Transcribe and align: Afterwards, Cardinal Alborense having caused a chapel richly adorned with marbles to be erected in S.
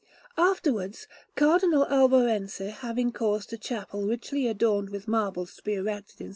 Afterwards, 0.39 1.05
Cardinal 1.35 1.85
Alborense 1.85 2.57
having 2.71 3.11
caused 3.11 3.53
a 3.53 3.57
chapel 3.57 4.01
richly 4.07 4.47
adorned 4.47 4.89
with 4.89 5.07
marbles 5.07 5.55
to 5.57 5.61
be 5.61 5.75
erected 5.75 6.21
in 6.21 6.27
S. 6.27 6.29